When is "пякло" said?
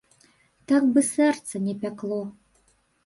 1.85-2.21